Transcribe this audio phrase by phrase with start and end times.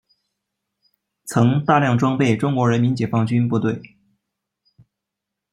[1.25, 3.79] 曾大量装备中国人民解放军部队。